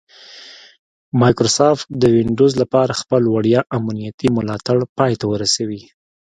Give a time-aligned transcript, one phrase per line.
[1.21, 5.81] مایکروسافټ د ونډوز لپاره خپل وړیا امنیتي ملاتړ پای ته ورسوي